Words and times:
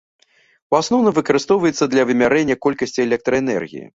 У 0.73 0.77
асноўным 0.81 1.13
выкарыстоўваецца 1.19 1.89
для 1.93 2.07
вымярэння 2.11 2.55
колькасці 2.67 3.03
электраэнергіі. 3.07 3.85